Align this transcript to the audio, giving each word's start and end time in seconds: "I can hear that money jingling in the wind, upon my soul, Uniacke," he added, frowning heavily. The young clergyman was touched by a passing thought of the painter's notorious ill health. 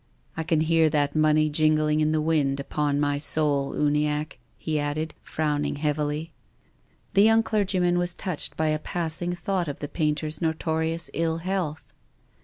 "I 0.35 0.41
can 0.41 0.61
hear 0.61 0.89
that 0.89 1.13
money 1.15 1.47
jingling 1.47 1.99
in 2.01 2.11
the 2.11 2.23
wind, 2.23 2.59
upon 2.59 2.99
my 2.99 3.19
soul, 3.19 3.75
Uniacke," 3.75 4.39
he 4.57 4.79
added, 4.79 5.13
frowning 5.21 5.75
heavily. 5.75 6.31
The 7.13 7.21
young 7.21 7.43
clergyman 7.43 7.99
was 7.99 8.15
touched 8.15 8.57
by 8.57 8.69
a 8.69 8.79
passing 8.79 9.35
thought 9.35 9.67
of 9.67 9.79
the 9.79 9.87
painter's 9.87 10.41
notorious 10.41 11.11
ill 11.13 11.37
health. 11.37 11.83